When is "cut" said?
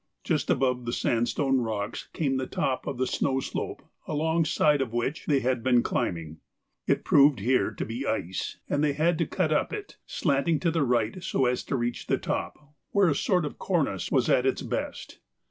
9.27-9.51